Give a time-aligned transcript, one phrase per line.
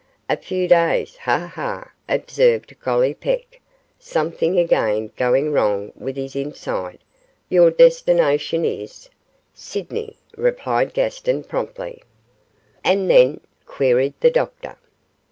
[0.27, 3.61] 'A few days; ha, ha!' observed Gollipeck,
[3.99, 6.97] something again going wrong with his inside.
[7.49, 9.11] 'Your destination is'
[9.53, 12.01] 'Sydney,' replied Gaston, promptly.
[12.83, 14.75] 'And then?' queried the doctor.